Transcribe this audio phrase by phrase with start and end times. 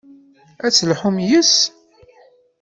[0.65, 1.55] Ad d-telhumt yes-s.